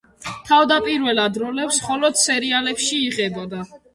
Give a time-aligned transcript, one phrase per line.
[0.45, 3.63] თავდაპირველად როლებს მხოლოდ სერიალებში იღებდა.